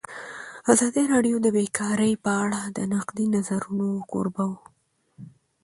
ازادي 0.73 1.03
راډیو 1.13 1.37
د 1.41 1.47
بیکاري 1.55 2.11
په 2.23 2.31
اړه 2.43 2.61
د 2.77 2.79
نقدي 2.93 3.25
نظرونو 3.35 3.87
کوربه 4.11 4.43
وه. 4.51 4.59